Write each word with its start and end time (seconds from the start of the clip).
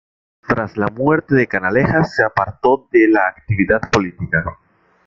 Tras 0.47 0.77
la 0.77 0.87
muerte 0.87 1.35
de 1.35 1.45
Canalejas, 1.45 2.15
se 2.15 2.23
apartó 2.23 2.89
de 2.91 3.07
la 3.07 3.27
actividad 3.27 3.81
política. 3.91 4.43